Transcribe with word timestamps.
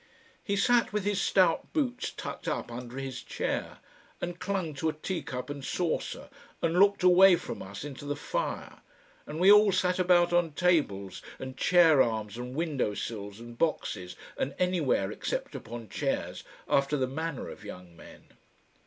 He 0.43 0.55
sat 0.55 0.91
with 0.91 1.03
his 1.03 1.21
stout 1.21 1.71
boots 1.73 2.09
tucked 2.09 2.47
up 2.47 2.71
under 2.71 2.97
his 2.97 3.21
chair, 3.21 3.77
and 4.19 4.39
clung 4.39 4.73
to 4.73 4.89
a 4.89 4.93
teacup 4.93 5.47
and 5.47 5.63
saucer 5.63 6.27
and 6.59 6.79
looked 6.79 7.03
away 7.03 7.35
from 7.35 7.61
us 7.61 7.83
into 7.83 8.05
the 8.05 8.15
fire, 8.15 8.79
and 9.27 9.39
we 9.39 9.51
all 9.51 9.71
sat 9.71 9.99
about 9.99 10.33
on 10.33 10.53
tables 10.53 11.21
and 11.37 11.55
chair 11.55 12.01
arms 12.01 12.35
and 12.35 12.55
windowsills 12.55 13.39
and 13.39 13.59
boxes 13.59 14.15
and 14.39 14.55
anywhere 14.57 15.11
except 15.11 15.53
upon 15.53 15.87
chairs 15.87 16.43
after 16.67 16.97
the 16.97 17.05
manner 17.05 17.47
of 17.47 17.63
young 17.63 17.95
men. 17.95 18.23